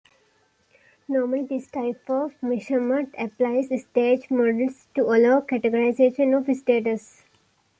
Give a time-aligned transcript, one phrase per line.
[1.07, 7.21] Normally, this type of measurement applies stage models to allow a categorisation of states.